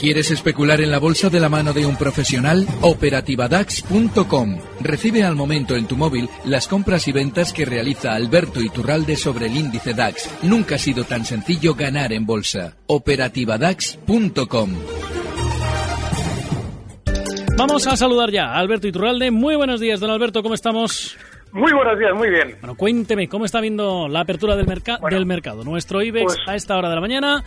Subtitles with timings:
[0.00, 2.66] ¿Quieres especular en la bolsa de la mano de un profesional?
[2.80, 4.58] Operativadax.com.
[4.80, 9.48] Recibe al momento en tu móvil las compras y ventas que realiza Alberto Iturralde sobre
[9.48, 10.30] el índice DAX.
[10.42, 12.78] Nunca ha sido tan sencillo ganar en bolsa.
[12.86, 14.70] Operativadax.com.
[17.58, 19.30] Vamos a saludar ya a Alberto Iturralde.
[19.30, 21.18] Muy buenos días, don Alberto, ¿cómo estamos?
[21.52, 22.56] Muy buenos días, muy bien.
[22.60, 25.64] Bueno, cuénteme, ¿cómo está viendo la apertura del, del mercado?
[25.64, 27.42] Nuestro IBEX pues, a esta hora de la mañana,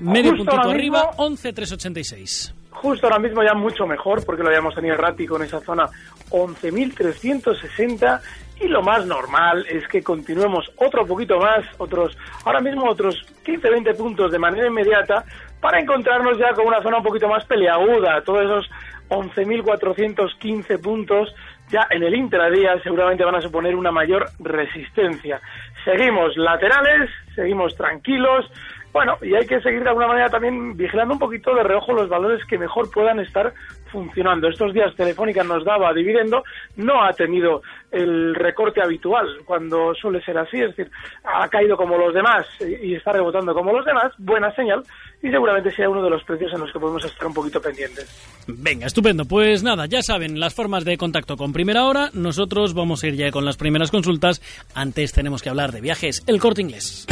[0.00, 2.54] medio puntito arriba, 11.386.
[2.70, 5.88] Justo ahora mismo ya mucho mejor, porque lo habíamos tenido errático en esa zona,
[6.30, 8.20] 11.360,
[8.60, 13.96] y lo más normal es que continuemos otro poquito más, otros, ahora mismo otros 15-20
[13.96, 15.24] puntos de manera inmediata,
[15.60, 18.70] para encontrarnos ya con una zona un poquito más peleaguda, todos esos
[19.08, 21.34] 11.415 puntos
[21.70, 25.40] ya en el intradía seguramente van a suponer una mayor resistencia.
[25.84, 28.50] Seguimos laterales, seguimos tranquilos,
[28.98, 32.08] bueno, y hay que seguir de alguna manera también vigilando un poquito de reojo los
[32.08, 33.54] valores que mejor puedan estar
[33.92, 34.48] funcionando.
[34.48, 36.42] Estos días Telefónica nos daba dividendo,
[36.74, 40.90] no ha tenido el recorte habitual cuando suele ser así, es decir,
[41.22, 44.82] ha caído como los demás y está rebotando como los demás, buena señal
[45.22, 48.44] y seguramente sea uno de los precios en los que podemos estar un poquito pendientes.
[48.48, 49.26] Venga, estupendo.
[49.26, 52.10] Pues nada, ya saben las formas de contacto con primera hora.
[52.14, 54.42] Nosotros vamos a ir ya con las primeras consultas.
[54.74, 56.24] Antes tenemos que hablar de viajes.
[56.26, 57.06] El corte inglés.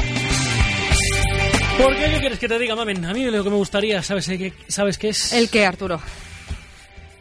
[1.78, 3.05] ¿Por qué yo quieres que te diga, mamen?
[3.05, 5.32] A mí lo que me gustaría, ¿sabes qué, ¿sabes qué es?
[5.32, 6.00] ¿El qué, Arturo?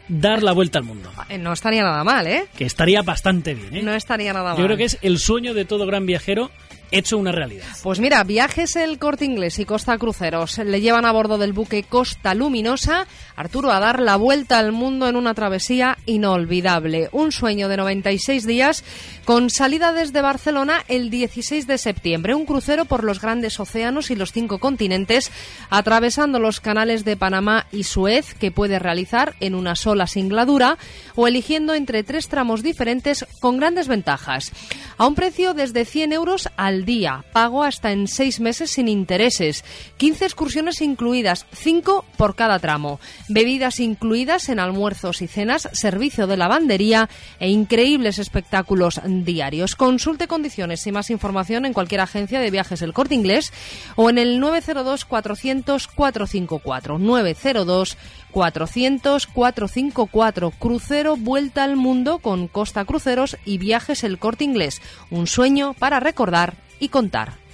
[0.08, 1.10] Dar la vuelta al mundo.
[1.28, 2.46] Eh, No estaría nada mal, ¿eh?
[2.56, 3.82] Que estaría bastante bien, ¿eh?
[3.82, 4.58] No estaría nada mal.
[4.58, 6.50] Yo creo que es el sueño de todo gran viajero
[6.90, 7.66] hecho una realidad.
[7.82, 11.82] Pues mira, Viajes El Corte Inglés y Costa Cruceros le llevan a bordo del buque
[11.82, 17.08] Costa Luminosa, Arturo, a dar la vuelta al mundo en una travesía inolvidable.
[17.12, 18.84] Un sueño de 96 días
[19.24, 22.34] con salida desde Barcelona el 16 de septiembre.
[22.34, 25.30] Un crucero por los grandes océanos y los cinco continentes,
[25.70, 30.78] atravesando los canales de Panamá y Suez, que puede realizar en una sola singladura
[31.14, 34.52] o eligiendo entre tres tramos diferentes con grandes ventajas.
[34.98, 39.64] A un precio desde 100 euros al día, pago hasta en seis meses sin intereses,
[39.96, 46.36] 15 excursiones incluidas, 5 por cada tramo, bebidas incluidas en almuerzos y cenas, servicio de
[46.36, 47.08] lavandería
[47.40, 49.76] e increíbles espectáculos diarios.
[49.76, 53.52] Consulte condiciones y más información en cualquier agencia de viajes El Corte Inglés
[53.96, 57.96] o en el 902 400 454 902
[58.32, 64.82] 400 454 Crucero Vuelta al Mundo con Costa Cruceros y Viajes El Corte Inglés.
[65.10, 67.45] Un sueño para recordar y contar.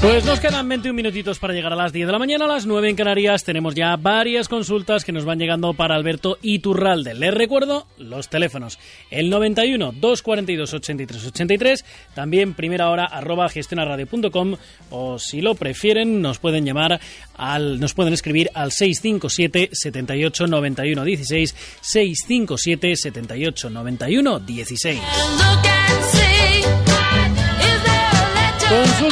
[0.00, 2.64] Pues nos quedan 21 minutitos para llegar a las 10 de la mañana, a las
[2.64, 3.44] 9 en Canarias.
[3.44, 7.12] Tenemos ya varias consultas que nos van llegando para Alberto Iturralde.
[7.12, 8.78] Les recuerdo los teléfonos.
[9.10, 11.84] El 91 242 83 83,
[12.14, 14.56] también primera hora arroba gestionaradio.com
[14.88, 16.98] o si lo prefieren nos pueden llamar
[17.36, 25.00] al, nos pueden escribir al 657 78 91 16 657 78 91 16.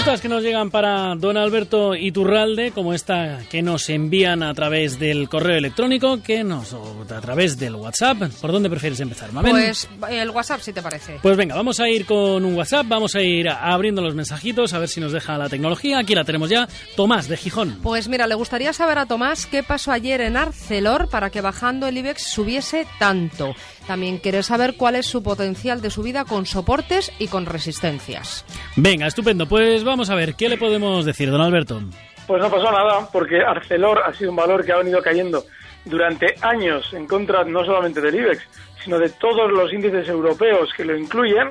[0.08, 4.98] Consultas que nos llegan para don Alberto Iturralde, como esta que nos envían a través
[4.98, 8.22] del correo electrónico, que nos o a través del WhatsApp.
[8.40, 9.52] ¿Por dónde prefieres empezar, Mamen?
[9.52, 11.18] Pues el WhatsApp, si te parece.
[11.20, 14.78] Pues venga, vamos a ir con un WhatsApp, vamos a ir abriendo los mensajitos, a
[14.78, 15.98] ver si nos deja la tecnología.
[15.98, 16.66] Aquí la tenemos ya.
[16.96, 17.78] Tomás, de Gijón.
[17.82, 21.86] Pues mira, le gustaría saber a Tomás qué pasó ayer en Arcelor para que bajando
[21.86, 23.54] el IBEX subiese tanto.
[23.86, 28.44] También quiere saber cuál es su potencial de subida con soportes y con resistencias.
[28.76, 29.46] Venga, estupendo.
[29.48, 31.80] Pues vamos a ver, ¿qué le podemos decir, don Alberto?
[32.26, 35.44] Pues no pasó nada, porque Arcelor ha sido un valor que ha venido cayendo
[35.84, 38.46] durante años en contra no solamente del IBEX,
[38.84, 41.50] sino de todos los índices europeos que lo incluyen.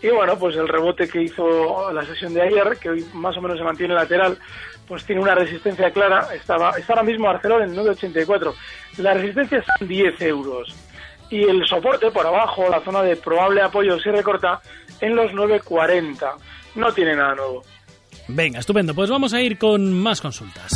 [0.00, 3.40] Y bueno, pues el rebote que hizo la sesión de ayer, que hoy más o
[3.40, 4.38] menos se mantiene lateral,
[4.86, 6.28] pues tiene una resistencia clara.
[6.34, 8.54] Estaba, está ahora mismo Arcelor en 9,84.
[8.98, 10.76] La resistencia está en 10 euros.
[11.30, 14.60] Y el soporte por abajo, la zona de probable apoyo, se recorta
[15.00, 16.34] en los 9,40.
[16.76, 17.62] No tiene nada nuevo.
[18.28, 18.94] Venga, estupendo.
[18.94, 20.70] Pues vamos a ir con más consultas.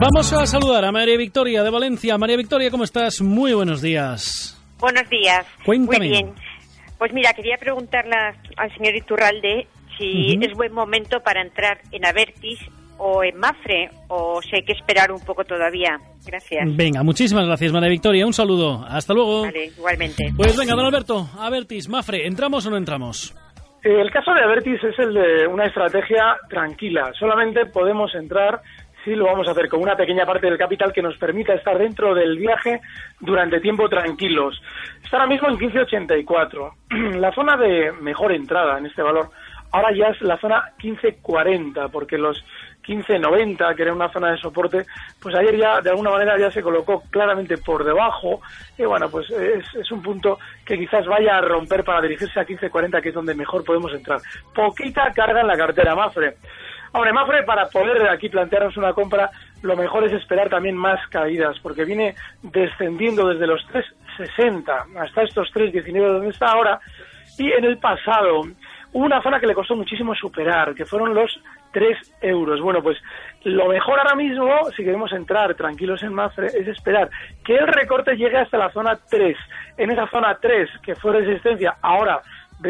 [0.00, 2.16] Vamos a saludar a María Victoria de Valencia.
[2.18, 3.20] María Victoria, ¿cómo estás?
[3.20, 4.56] Muy buenos días.
[4.78, 5.44] Buenos días.
[5.64, 5.98] Cuéntame.
[5.98, 6.34] Muy bien.
[6.98, 8.14] Pues mira, quería preguntarle
[8.56, 9.66] al señor Iturralde
[9.98, 12.60] si es buen momento para entrar en Avertis
[12.98, 15.98] o en Mafre o si hay que esperar un poco todavía.
[16.26, 16.76] Gracias.
[16.76, 18.26] Venga, muchísimas gracias, María Victoria.
[18.26, 18.84] Un saludo.
[18.86, 19.42] Hasta luego.
[19.42, 20.32] Vale, igualmente.
[20.36, 23.34] Pues venga, don Alberto, Avertis, Mafre, ¿entramos o no entramos?
[23.82, 27.12] Eh, El caso de Avertis es el de una estrategia tranquila.
[27.18, 28.60] Solamente podemos entrar
[29.04, 31.78] sí lo vamos a hacer con una pequeña parte del capital que nos permita estar
[31.78, 32.80] dentro del viaje
[33.20, 34.60] durante tiempo tranquilos.
[35.02, 36.72] Está ahora mismo en 15.84.
[37.18, 39.30] La zona de mejor entrada en este valor
[39.70, 42.42] ahora ya es la zona 15.40, porque los
[42.88, 44.86] 15.90, que era una zona de soporte,
[45.20, 48.40] pues ayer ya de alguna manera ya se colocó claramente por debajo.
[48.78, 52.46] Y bueno, pues es, es un punto que quizás vaya a romper para dirigirse a
[52.46, 54.20] 15.40, que es donde mejor podemos entrar.
[54.54, 56.36] Poquita carga en la cartera, Mafre.
[56.92, 59.30] Ahora, Mafre, para poder aquí plantearnos una compra,
[59.62, 65.52] lo mejor es esperar también más caídas, porque viene descendiendo desde los 3.60 hasta estos
[65.52, 66.80] 3.19 donde está ahora.
[67.36, 68.42] Y en el pasado
[68.92, 71.38] una zona que le costó muchísimo superar, que fueron los
[71.72, 72.60] 3 euros.
[72.60, 72.98] Bueno, pues
[73.44, 77.08] lo mejor ahora mismo, si queremos entrar tranquilos en Mafre, es esperar
[77.44, 79.36] que el recorte llegue hasta la zona 3.
[79.76, 82.20] En esa zona 3, que fue resistencia, ahora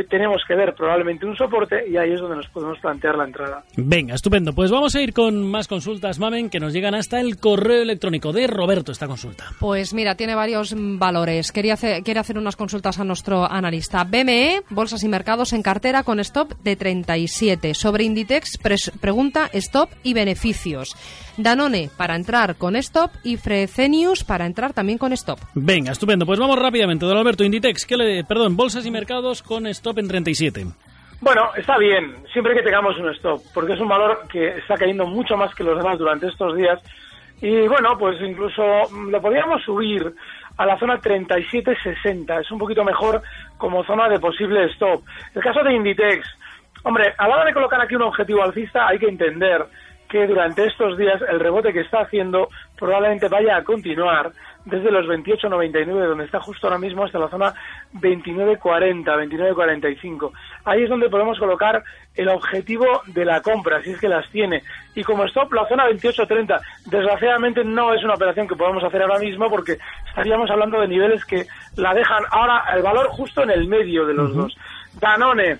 [0.08, 3.64] tenemos que ver probablemente un soporte y ahí es donde nos podemos plantear la entrada.
[3.76, 4.52] Venga, estupendo.
[4.52, 8.32] Pues vamos a ir con más consultas, Mamen, que nos llegan hasta el correo electrónico
[8.32, 9.44] de Roberto esta consulta.
[9.58, 11.52] Pues mira, tiene varios valores.
[11.52, 14.04] Quería hacer, quiere hacer unas consultas a nuestro analista.
[14.04, 17.74] BME, Bolsas y Mercados en cartera con stop de 37.
[17.74, 18.58] Sobre Inditex,
[19.00, 20.96] pregunta stop y beneficios.
[21.36, 25.38] Danone para entrar con stop y Frecenius para entrar también con stop.
[25.54, 26.26] Venga, estupendo.
[26.26, 27.44] Pues vamos rápidamente, don Alberto.
[27.44, 30.66] Inditex, ¿qué le, perdón, Bolsas y Mercados con stop en 37.
[31.20, 35.06] Bueno, está bien, siempre que tengamos un stop, porque es un valor que está cayendo
[35.06, 36.78] mucho más que los demás durante estos días.
[37.40, 38.62] Y bueno, pues incluso
[39.08, 40.12] lo podríamos subir
[40.56, 43.22] a la zona 37.60, es un poquito mejor
[43.56, 45.02] como zona de posible stop.
[45.34, 46.26] El caso de Inditex,
[46.82, 49.64] hombre, a la hora de colocar aquí un objetivo alcista hay que entender
[50.08, 54.32] que durante estos días el rebote que está haciendo probablemente vaya a continuar
[54.64, 57.54] desde los 28.99, donde está justo ahora mismo, hasta la zona
[57.94, 60.30] 29.40, 29.45.
[60.64, 61.82] Ahí es donde podemos colocar
[62.14, 64.62] el objetivo de la compra, si es que las tiene.
[64.94, 66.60] Y como stop, la zona 28.30.
[66.86, 69.78] Desgraciadamente no es una operación que podamos hacer ahora mismo porque
[70.08, 71.46] estaríamos hablando de niveles que
[71.76, 74.56] la dejan ahora el valor justo en el medio de los dos.
[75.00, 75.58] Danone,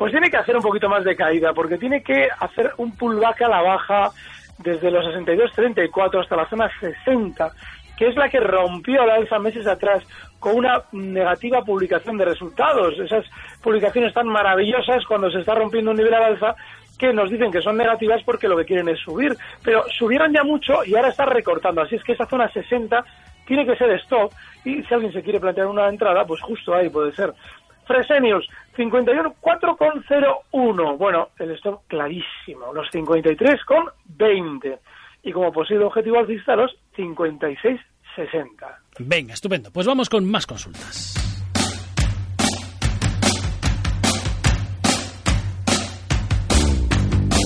[0.00, 3.42] pues tiene que hacer un poquito más de caída porque tiene que hacer un pullback
[3.42, 4.10] a la baja
[4.56, 7.52] desde los 62.34 hasta la zona 60
[7.98, 10.02] que es la que rompió la alza meses atrás
[10.38, 12.98] con una negativa publicación de resultados.
[12.98, 13.26] Esas
[13.62, 16.56] publicaciones tan maravillosas cuando se está rompiendo un nivel al alza
[16.98, 19.36] que nos dicen que son negativas porque lo que quieren es subir.
[19.62, 21.82] Pero subieron ya mucho y ahora está recortando.
[21.82, 23.04] Así es que esa zona 60
[23.46, 24.32] tiene que ser stop
[24.64, 27.34] y si alguien se quiere plantear una entrada, pues justo ahí puede ser.
[27.90, 28.46] Fresenius,
[28.76, 30.96] 51,4,01.
[30.96, 32.72] Bueno, el stop clarísimo.
[32.72, 34.78] Los 53,20
[35.24, 37.80] y como posible objetivo alcista los 56-60.
[39.00, 39.72] Venga, estupendo.
[39.72, 41.29] Pues vamos con más consultas.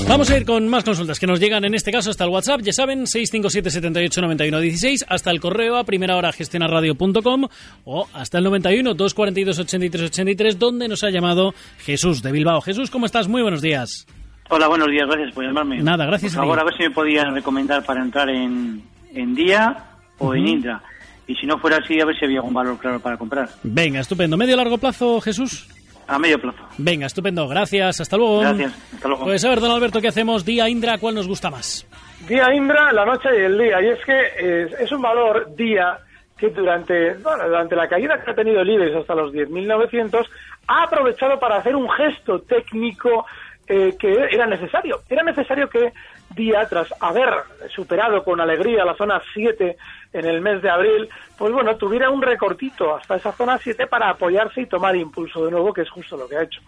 [0.08, 2.60] Vamos a ir con más consultas que nos llegan en este caso hasta el WhatsApp,
[2.60, 7.48] ya saben, 657 78 91 16, hasta el correo a primera hora gestionarradio.com
[7.84, 12.60] o hasta el 91 242 83 83, donde nos ha llamado Jesús de Bilbao.
[12.60, 13.28] Jesús, ¿cómo estás?
[13.28, 14.06] Muy buenos días.
[14.50, 15.82] Hola, buenos días, gracias por llamarme.
[15.82, 16.34] Nada, gracias.
[16.34, 18.82] Por favor, a, ver si me podían recomendar para entrar en,
[19.14, 19.86] en Día
[20.18, 20.82] o en Indra.
[21.26, 23.48] Y si no fuera así, a ver si había algún valor claro para comprar.
[23.62, 24.36] Venga, estupendo.
[24.36, 25.66] ¿Medio largo plazo, Jesús?
[26.06, 26.58] A medio plazo.
[26.78, 27.48] Venga, estupendo.
[27.48, 28.00] Gracias.
[28.00, 28.40] Hasta luego.
[28.40, 28.94] Gracias.
[28.94, 29.24] Hasta luego.
[29.24, 30.44] Pues a ver, don Alberto, ¿qué hacemos?
[30.44, 31.86] Día Indra, ¿cuál nos gusta más?
[32.28, 33.80] Día Indra, la noche y el día.
[33.82, 35.98] Y es que es, un valor día
[36.36, 40.26] que durante, bueno, durante la caída que ha tenido el IBEX hasta los 10.900
[40.66, 43.26] ha aprovechado para hacer un gesto técnico
[43.66, 45.00] eh, que era necesario.
[45.08, 45.92] Era necesario que
[46.34, 47.32] Día, tras haber
[47.74, 49.76] superado con alegría la zona 7
[50.12, 54.10] en el mes de abril, pues bueno, tuviera un recortito hasta esa zona 7 para
[54.10, 56.60] apoyarse y tomar impulso de nuevo, que es justo lo que ha hecho.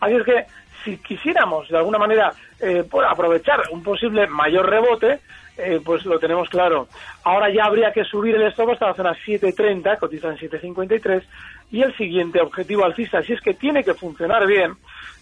[0.00, 0.46] Así es que
[0.84, 5.20] si quisiéramos de alguna manera eh, aprovechar un posible mayor rebote,
[5.56, 6.88] eh, pues lo tenemos claro.
[7.24, 11.22] Ahora ya habría que subir el stop hasta la zona 7.30, cotiza en 7.53,
[11.70, 14.74] y el siguiente objetivo alcista, si es que tiene que funcionar bien,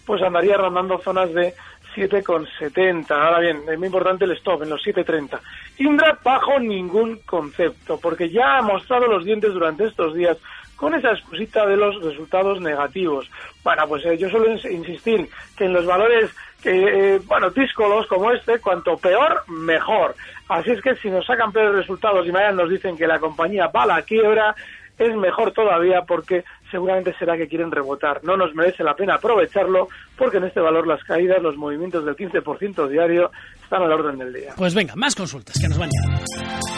[0.05, 1.53] pues andaría rondando zonas de
[1.95, 3.11] 7,70.
[3.11, 5.39] Ahora bien, es muy importante el stop en los 7,30.
[5.77, 10.37] Indra bajo ningún concepto, porque ya ha mostrado los dientes durante estos días
[10.75, 13.29] con esa excusita de los resultados negativos.
[13.63, 16.31] Bueno, pues eh, yo suelo insistir que en los valores
[16.61, 20.15] que, eh, bueno, díscolos como este, cuanto peor, mejor.
[20.47, 23.67] Así es que si nos sacan peores resultados y mañana nos dicen que la compañía
[23.67, 24.55] va a la quiebra,
[24.97, 28.23] es mejor todavía porque seguramente será que quieren rebotar.
[28.23, 32.15] No nos merece la pena aprovecharlo porque en este valor las caídas, los movimientos del
[32.15, 33.29] 15% diario
[33.61, 34.53] están al orden del día.
[34.57, 35.89] Pues venga, más consultas que nos van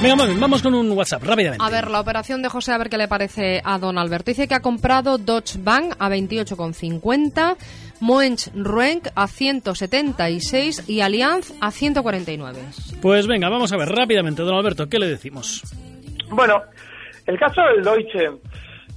[0.01, 1.63] Venga, vamos con un WhatsApp rápidamente.
[1.63, 4.31] A ver, la operación de José, a ver qué le parece a don Alberto.
[4.31, 7.55] Dice que ha comprado Dodge Bank a 28,50
[8.03, 12.59] Moench Ruenk a 176 y Allianz a 149.
[13.01, 15.63] Pues venga, vamos a ver rápidamente, don Alberto, ¿qué le decimos?
[16.29, 16.61] Bueno,
[17.25, 18.29] el caso del Deutsche,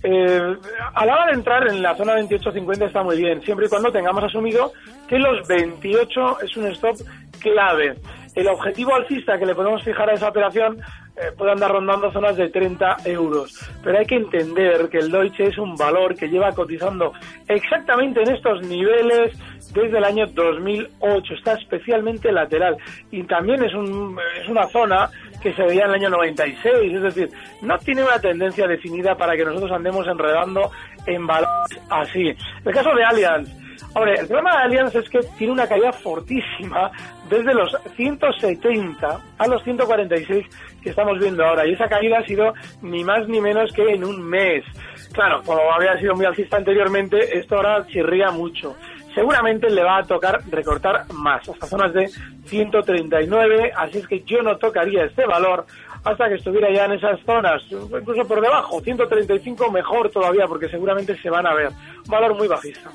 [0.02, 0.56] eh,
[0.94, 3.90] a la hora de entrar en la zona 28.50 está muy bien, siempre y cuando
[3.90, 4.72] tengamos asumido
[5.08, 6.96] que los 28 es un stop
[7.40, 7.96] clave.
[8.34, 10.78] El objetivo alcista que le podemos fijar a esa operación
[11.16, 13.58] eh, puede andar rondando zonas de 30 euros.
[13.82, 17.12] Pero hay que entender que el Deutsche es un valor que lleva cotizando
[17.48, 19.34] exactamente en estos niveles
[19.72, 21.34] desde el año 2008.
[21.34, 22.76] Está especialmente lateral.
[23.10, 25.08] Y también es, un, es una zona
[25.46, 26.92] que se veía en el año 96.
[26.92, 27.30] Es decir,
[27.62, 30.72] no tiene una tendencia definida para que nosotros andemos enredando
[31.06, 32.34] en valores así.
[32.64, 33.48] El caso de Allianz.
[33.94, 36.90] Hombre, el problema de Allianz es que tiene una caída fortísima
[37.30, 40.44] desde los 170 a los 146
[40.82, 41.64] que estamos viendo ahora.
[41.64, 44.64] Y esa caída ha sido ni más ni menos que en un mes.
[45.12, 48.74] Claro, como había sido muy alcista anteriormente, esto ahora chirría mucho.
[49.16, 52.06] Seguramente le va a tocar recortar más, hasta zonas de
[52.44, 55.64] 139, así es que yo no tocaría este valor
[56.04, 61.16] hasta que estuviera ya en esas zonas, incluso por debajo, 135 mejor todavía, porque seguramente
[61.16, 61.70] se van a ver.
[62.08, 62.90] Valor muy bajista.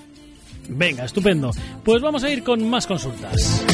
[0.70, 1.50] Venga, estupendo.
[1.84, 3.66] Pues vamos a ir con más consultas.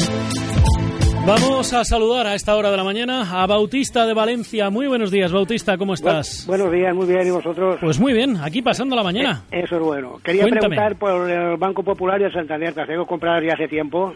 [1.26, 4.70] Vamos a saludar a esta hora de la mañana a Bautista de Valencia.
[4.70, 6.44] Muy buenos días, Bautista, ¿cómo estás?
[6.46, 7.76] buenos días, muy bien, ¿y vosotros?
[7.80, 9.42] Pues muy bien, aquí pasando la mañana.
[9.52, 10.18] Eh, eso es bueno.
[10.24, 10.74] Quería Cuéntame.
[10.76, 14.14] preguntar por el Banco Popular y el Santander, que tengo compradas ya hace tiempo.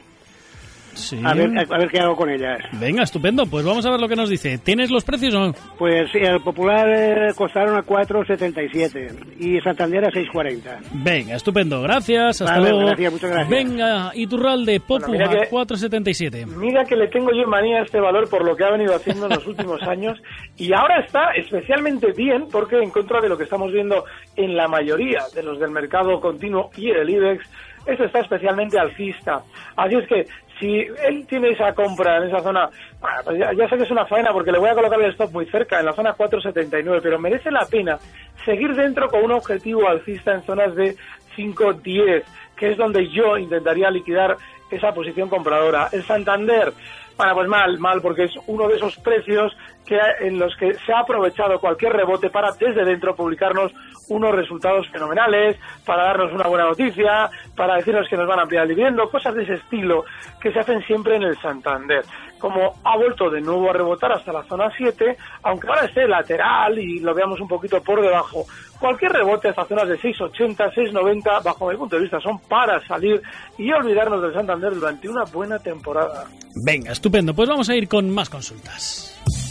[0.94, 1.20] Sí.
[1.24, 2.58] A ver, a ver qué hago con ellas.
[2.72, 3.46] Venga, estupendo.
[3.46, 4.58] Pues vamos a ver lo que nos dice.
[4.58, 5.52] ¿Tienes los precios o no?
[5.78, 10.78] Pues sí, el Popular eh, costaron a 4,77 y Santander a 6,40.
[10.92, 11.82] Venga, estupendo.
[11.82, 12.40] Gracias.
[12.42, 12.86] Hasta Vale, luego.
[12.88, 13.48] gracias, muchas gracias.
[13.50, 16.46] Venga, Iturralde, Popu Bueno, a que- 477.
[16.46, 19.26] Mira que le tengo yo manía a este valor por lo que ha venido haciendo
[19.26, 20.20] en los últimos años
[20.56, 24.04] y ahora está especialmente bien porque en contra de lo que estamos viendo
[24.36, 27.44] en la mayoría de los del mercado continuo y el IBEX,
[27.86, 29.42] eso está especialmente alcista.
[29.76, 30.26] Así es que
[30.62, 33.90] si él tiene esa compra en esa zona, bueno, pues ya, ya sé que es
[33.90, 37.00] una faena porque le voy a colocar el stop muy cerca, en la zona 479,
[37.02, 37.98] pero merece la pena
[38.44, 40.94] seguir dentro con un objetivo alcista en zonas de
[41.34, 42.24] 510,
[42.56, 44.36] que es donde yo intentaría liquidar
[44.70, 45.88] esa posición compradora.
[45.90, 46.72] El Santander,
[47.16, 49.52] bueno, pues mal, mal, porque es uno de esos precios
[49.86, 53.72] que en los que se ha aprovechado cualquier rebote para desde dentro publicarnos
[54.08, 58.64] unos resultados fenomenales, para darnos una buena noticia, para decirnos que nos van a ampliar
[58.64, 60.04] el dividendo, cosas de ese estilo
[60.40, 62.04] que se hacen siempre en el Santander.
[62.38, 66.78] Como ha vuelto de nuevo a rebotar hasta la zona 7, aunque ahora esté lateral
[66.78, 68.44] y lo veamos un poquito por debajo,
[68.80, 73.22] cualquier rebote hasta zonas de 6,80, 6,90, bajo mi punto de vista, son para salir
[73.56, 76.26] y olvidarnos del Santander durante una buena temporada.
[76.64, 77.32] Venga, estupendo.
[77.32, 79.41] Pues vamos a ir con más consultas.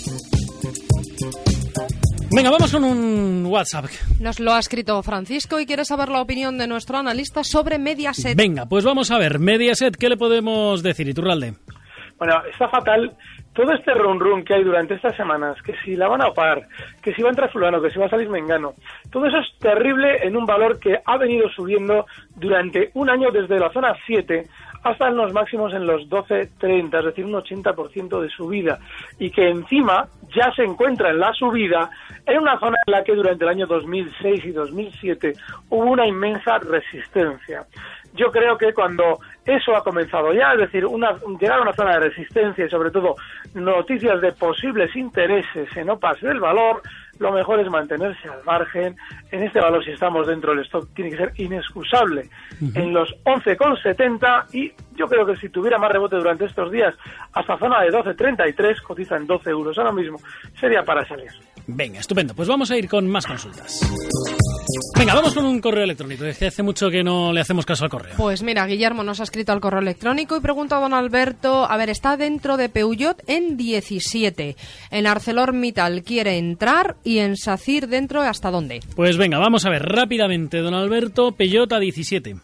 [2.41, 3.85] Venga, vamos con un WhatsApp.
[4.19, 8.35] Nos lo ha escrito Francisco y quiere saber la opinión de nuestro analista sobre Mediaset.
[8.35, 9.37] Venga, pues vamos a ver.
[9.37, 11.53] Mediaset, ¿qué le podemos decir, Iturralde?
[12.17, 13.15] Bueno, está fatal
[13.53, 16.67] todo este run run que hay durante estas semanas, que si la van a opar,
[17.03, 18.73] que si va a entrar fulano, que si va a salir mengano,
[19.11, 22.07] todo eso es terrible en un valor que ha venido subiendo
[22.37, 24.47] durante un año desde la zona 7
[24.83, 28.79] hasta en los máximos en los 12.30, es decir, un 80% de subida,
[29.19, 31.89] y que encima ya se encuentra en la subida
[32.25, 35.33] en una zona en la que durante el año 2006 y 2007
[35.69, 37.65] hubo una inmensa resistencia.
[38.13, 41.93] Yo creo que cuando eso ha comenzado ya, es decir, una, llegar a una zona
[41.93, 43.15] de resistencia y sobre todo
[43.53, 46.81] noticias de posibles intereses en OPAS del valor,
[47.21, 48.95] lo mejor es mantenerse al margen.
[49.31, 52.27] En este valor, si estamos dentro del stock, tiene que ser inexcusable
[52.73, 56.95] en los 11,70 y yo creo que si tuviera más rebote durante estos días,
[57.33, 60.19] hasta zona de 12,33, cotiza en 12 euros ahora mismo,
[60.59, 61.29] sería para salir.
[61.67, 62.33] Venga, estupendo.
[62.33, 63.81] Pues vamos a ir con más consultas.
[64.97, 66.25] Venga, vamos con un correo electrónico.
[66.25, 68.13] Es que hace mucho que no le hacemos caso al correo.
[68.17, 71.77] Pues mira, Guillermo nos ha escrito al correo electrónico y pregunta a don Alberto, a
[71.77, 74.55] ver, está dentro de Peugeot en 17.
[74.91, 78.79] En ArcelorMittal quiere entrar y en SACIR dentro hasta dónde.
[78.95, 82.35] Pues venga, vamos a ver rápidamente, don Alberto, Peyota 17.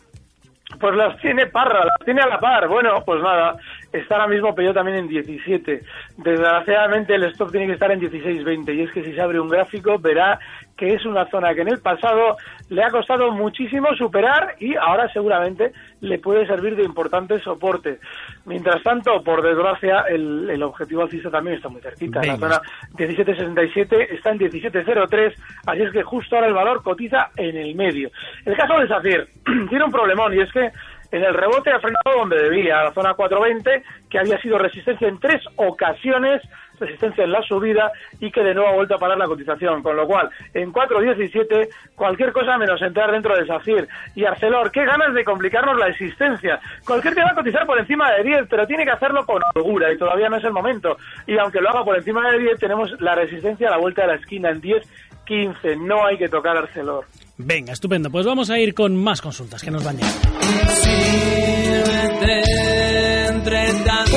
[0.80, 2.68] Pues las tiene Parra, las tiene a la par.
[2.68, 3.56] Bueno, pues nada,
[3.91, 5.82] está ahora mismo Peugeot también en 17.
[6.17, 9.50] Desgraciadamente el stop tiene que estar en 16.20 y es que si se abre un
[9.50, 10.39] gráfico verá
[10.77, 12.38] que es una zona que en el pasado
[12.70, 18.00] le ha costado muchísimo superar y ahora seguramente le puede servir de importante soporte.
[18.46, 22.22] Mientras tanto, por desgracia, el, el objetivo alcista también está muy cerquita.
[22.22, 22.62] La zona
[22.96, 25.34] 17.67 está en 17.03,
[25.65, 28.12] así es que justo ahora el valor cotiza en el medio.
[28.46, 29.27] El caso de Safir
[29.70, 30.72] tiene un problemón y es que
[31.12, 35.08] en el rebote ha frenado donde debía, a la zona 420, que había sido resistencia
[35.08, 36.42] en tres ocasiones,
[36.80, 39.82] resistencia en la subida y que de nuevo ha vuelto a parar la cotización.
[39.82, 43.88] Con lo cual, en 4.17, cualquier cosa menos entrar dentro de SACIR.
[44.16, 46.60] Y Arcelor, qué ganas de complicarnos la existencia.
[46.86, 49.92] Cualquier que va a cotizar por encima de 10, pero tiene que hacerlo con holgura
[49.92, 50.98] y todavía no es el momento.
[51.26, 54.08] Y aunque lo haga por encima de 10, tenemos la resistencia a la vuelta de
[54.08, 54.84] la esquina en 10,
[55.26, 55.76] 15.
[55.78, 57.06] No hay que tocar Arcelor.
[57.38, 58.10] Venga, estupendo.
[58.10, 60.67] Pues vamos a ir con más consultas que nos van Pues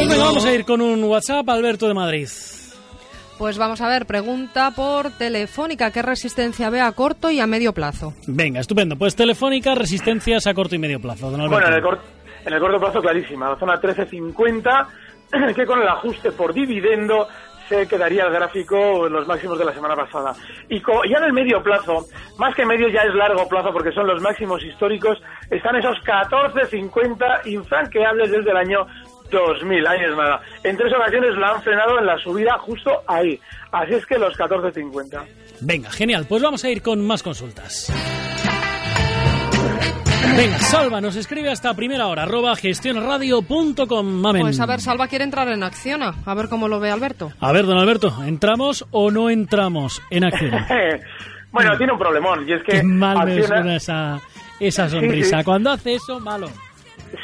[0.09, 2.29] venga, vamos a ir con un WhatsApp, Alberto de Madrid.
[3.39, 7.73] Pues vamos a ver, pregunta por Telefónica, ¿qué resistencia ve a corto y a medio
[7.73, 8.13] plazo?
[8.27, 8.97] Venga, estupendo.
[8.97, 11.31] Pues Telefónica, resistencias a corto y medio plazo.
[11.31, 11.83] Don Bueno, en el,
[12.45, 17.29] en el corto plazo clarísima, la zona 13.50, que con el ajuste por dividendo
[17.71, 20.35] se quedaría el gráfico en los máximos de la semana pasada.
[20.69, 22.05] Y ya en el medio plazo,
[22.37, 27.47] más que medio ya es largo plazo porque son los máximos históricos, están esos 14.50
[27.47, 28.87] infranqueables desde el año
[29.31, 30.43] 2000, ahí es nada.
[30.65, 33.39] En tres ocasiones la han frenado en la subida justo ahí.
[33.71, 35.25] Así es que los 14.50.
[35.61, 36.27] Venga, genial.
[36.29, 37.93] Pues vamos a ir con más consultas.
[40.37, 44.07] Venga, Salva nos escribe hasta primera hora, arroba gestionradio.com.
[44.07, 44.43] Mamen.
[44.43, 47.33] Pues a ver, Salva quiere entrar en Acciona, a ver cómo lo ve Alberto.
[47.41, 50.51] A ver, don Alberto, ¿entramos o no entramos en acción?
[51.53, 54.21] bueno, tiene un problemón y es que Qué mal me Acciona- suena esa,
[54.61, 55.39] esa sonrisa.
[55.39, 55.45] sí.
[55.45, 56.49] Cuando hace eso, malo.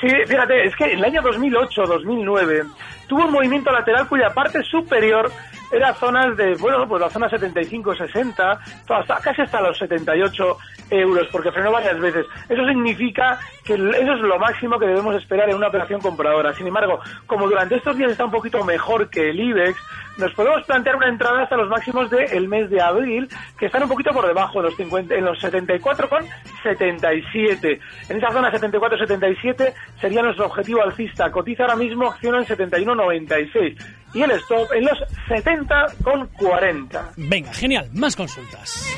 [0.01, 2.67] Sí, fíjate, es que en el año 2008-2009
[3.07, 5.31] tuvo un movimiento lateral cuya parte superior
[5.71, 8.59] era zonas de, bueno, pues la zona 75-60,
[8.89, 10.59] hasta, casi hasta los 78
[10.91, 12.27] euros, porque frenó varias veces.
[12.49, 16.55] Eso significa que eso es lo máximo que debemos esperar en una operación compradora.
[16.55, 19.79] Sin embargo, como durante estos días está un poquito mejor que el IBEX,
[20.19, 23.89] nos podemos plantear una entrada hasta los máximos del mes de abril, que están un
[23.89, 27.81] poquito por debajo, en los, 50, en los 74,77.
[28.09, 31.31] En esa zona 74,77 sería nuestro objetivo alcista.
[31.31, 33.77] Cotiza ahora mismo, acciona en 71,96.
[34.15, 37.11] Y el stop en los 70,40.
[37.17, 38.97] Venga, genial, más consultas.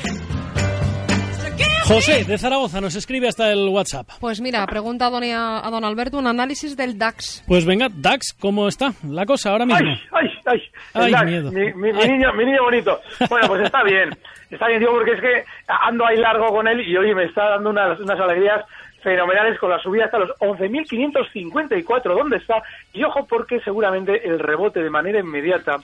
[1.89, 4.07] José de Zaragoza nos escribe hasta el WhatsApp.
[4.19, 7.43] Pues mira, pregunta a don, a don Alberto un análisis del DAX.
[7.47, 9.89] Pues venga, Dax, ¿cómo está la cosa ahora mismo?
[9.89, 11.13] ¡Ay, ay, ay!
[11.13, 11.51] Ay, miedo.
[11.51, 12.09] Mi, mi- mi Ay.
[12.09, 12.99] niño, mi niño bonito.
[13.29, 14.09] Bueno, pues está bien.
[14.49, 17.49] Está bien, digo, porque es que ando ahí largo con él y oye, me está
[17.49, 18.65] dando unas, unas alegrías
[19.03, 22.01] fenomenales con la subida hasta los 11.554.
[22.15, 22.61] ¿Dónde está?
[22.93, 25.77] Y ojo, porque seguramente el rebote de manera inmediata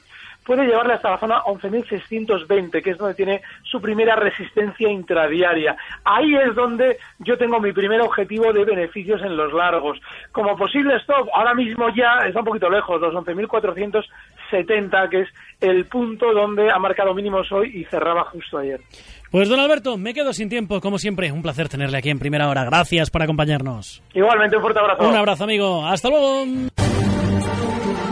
[0.45, 5.75] puede llevarle hasta la zona 11.620, que es donde tiene su primera resistencia intradiaria.
[6.03, 9.99] Ahí es donde yo tengo mi primer objetivo de beneficios en los largos.
[10.31, 15.29] Como posible stop, ahora mismo ya está un poquito lejos, los 11.470, que es
[15.61, 18.79] el punto donde ha marcado mínimos hoy y cerraba justo ayer.
[19.31, 21.31] Pues don Alberto, me quedo sin tiempo, como siempre.
[21.31, 22.63] Un placer tenerle aquí en primera hora.
[22.63, 24.01] Gracias por acompañarnos.
[24.13, 25.09] Igualmente, un fuerte abrazo.
[25.09, 25.85] Un abrazo, amigo.
[25.85, 26.45] Hasta luego.